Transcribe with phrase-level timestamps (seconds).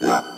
[0.00, 0.37] Yeah.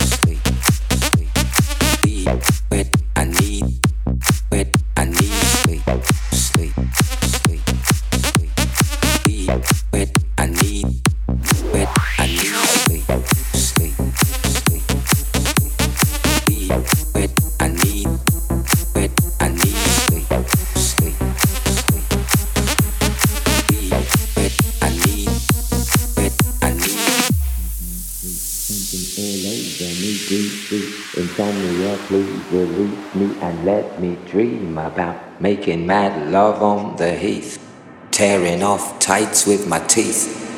[5.85, 6.20] Bye.
[34.31, 37.59] Dream about making mad love on the heath.
[38.11, 40.50] Tearing off tights with my teeth.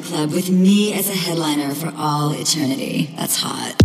[0.00, 3.10] Nightclub with me as a headliner for all eternity.
[3.16, 3.79] That's hot.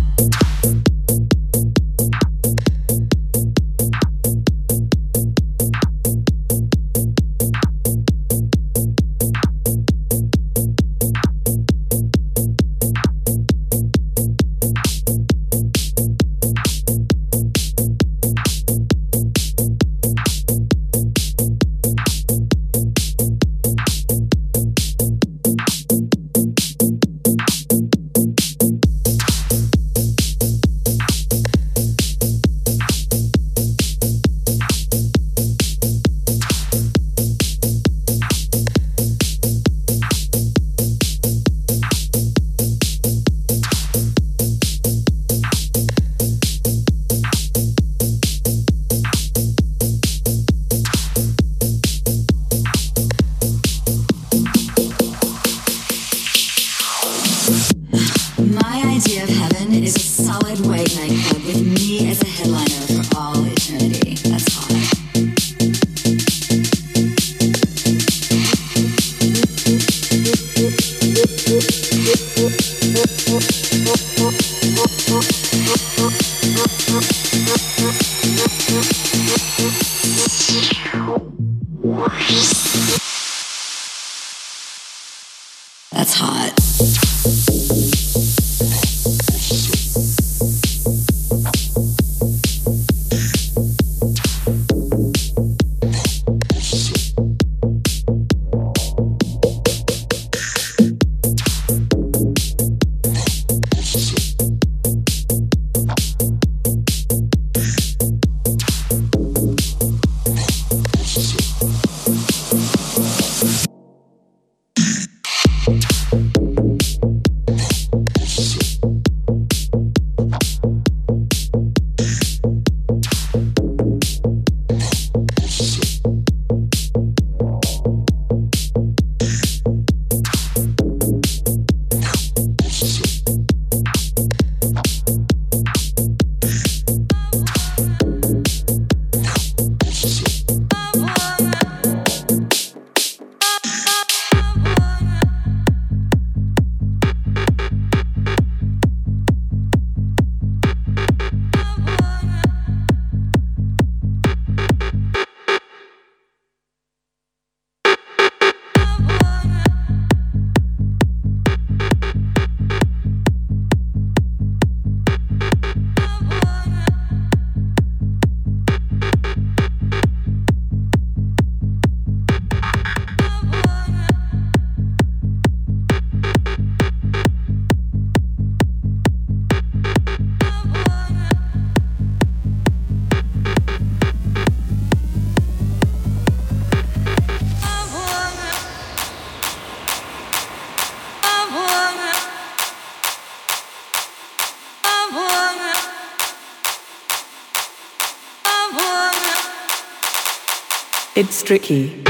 [201.16, 202.05] It's tricky.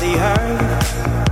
[0.00, 1.25] The earth.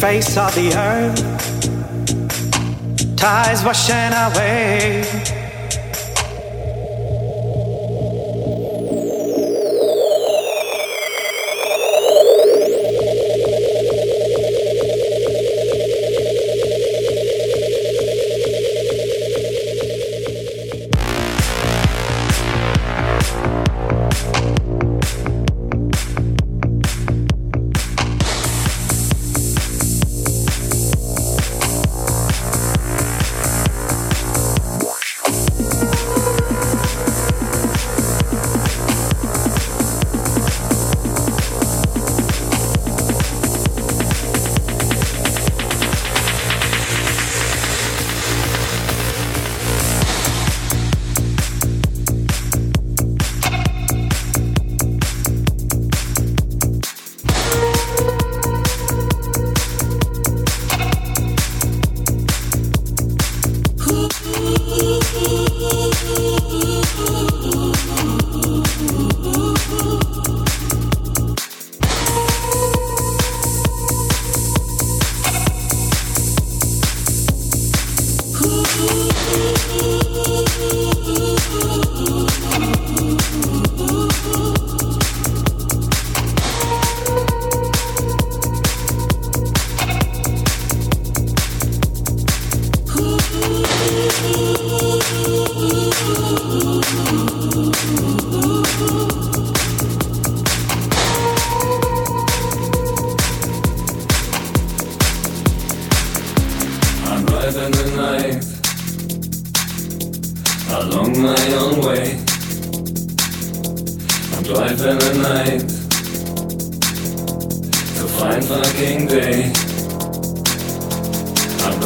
[0.00, 1.18] Face of the earth,
[3.16, 5.17] tides washing away.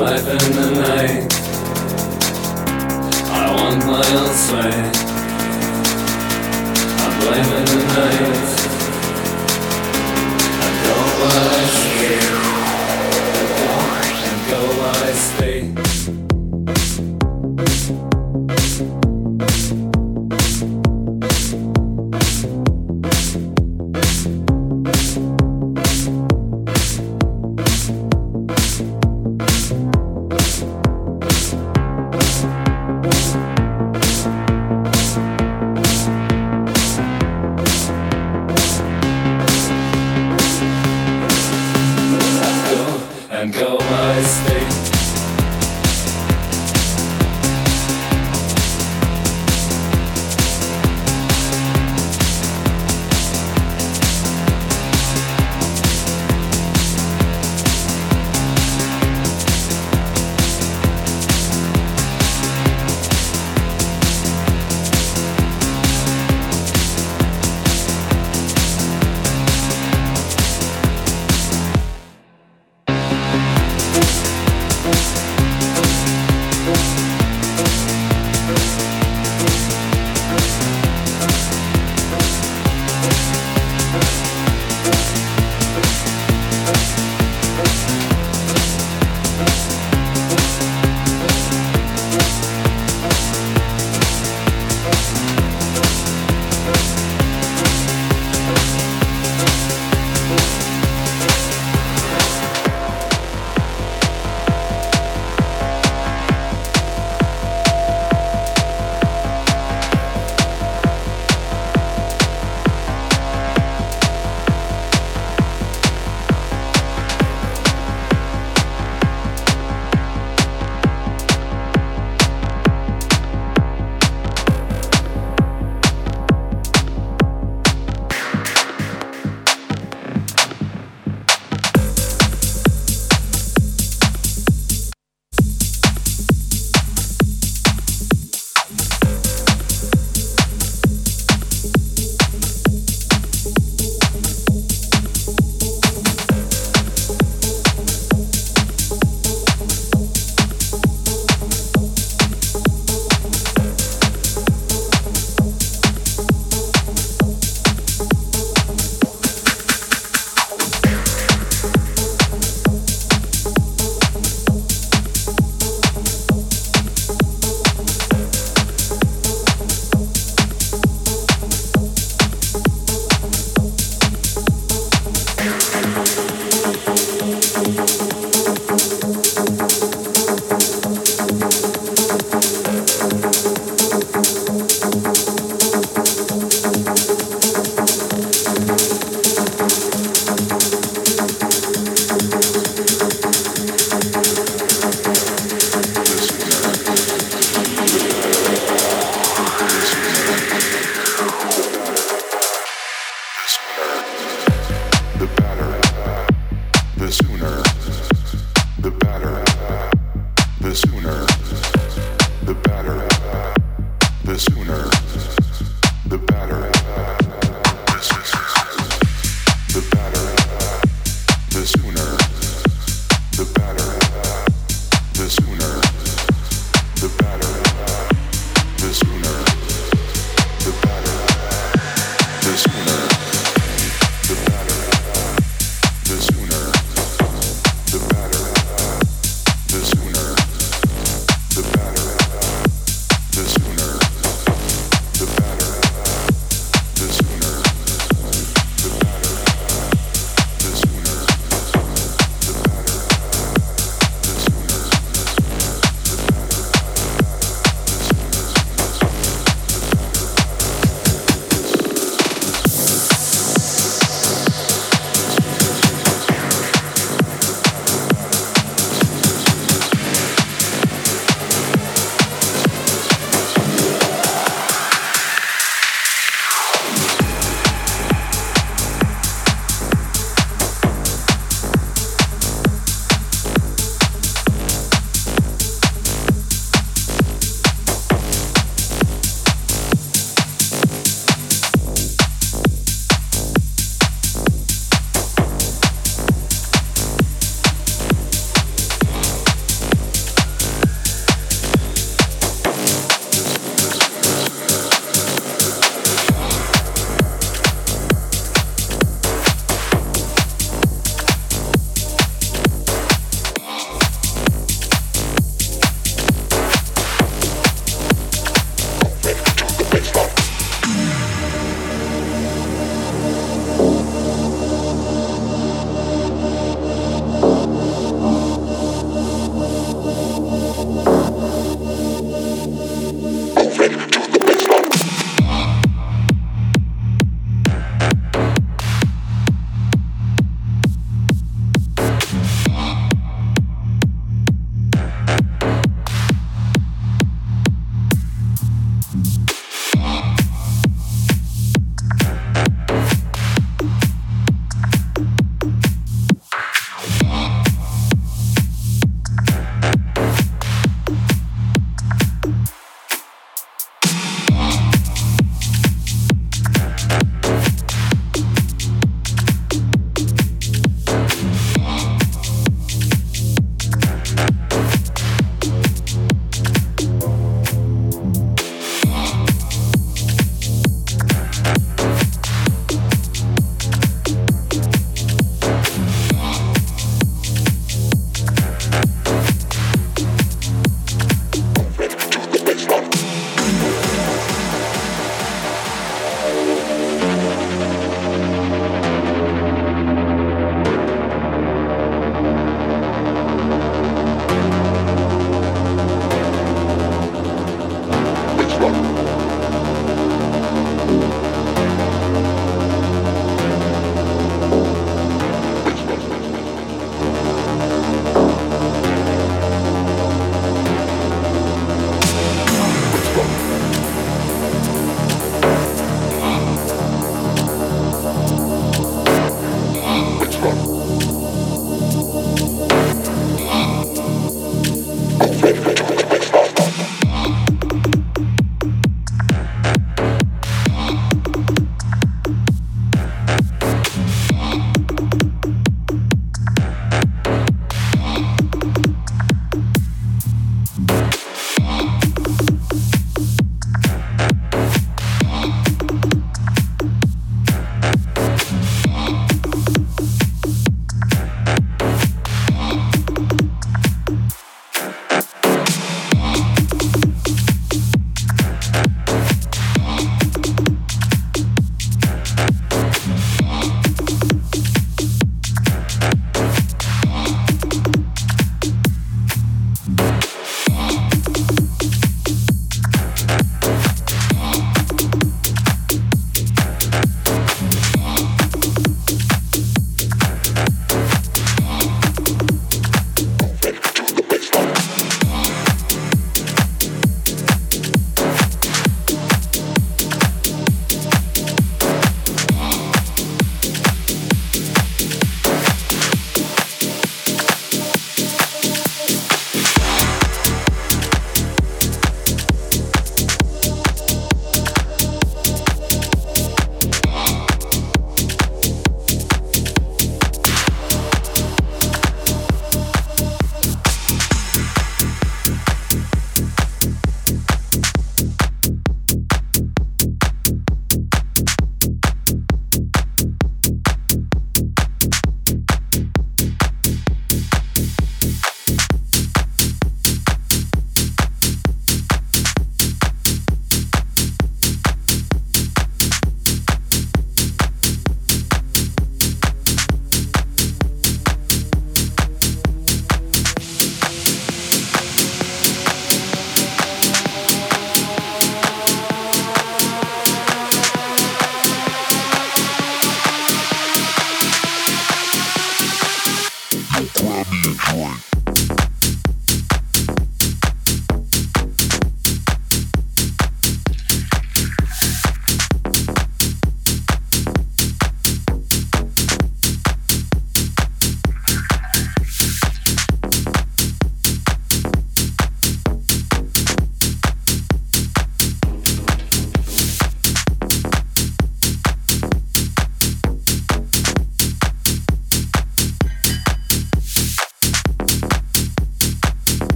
[0.00, 1.32] life in the night.
[3.28, 4.96] I want my own sight.
[7.02, 8.40] I'm in the night.
[10.62, 12.39] I don't want to hear.